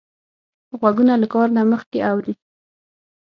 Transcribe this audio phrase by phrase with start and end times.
[0.79, 2.33] غوږونه له کار نه مخکې اوري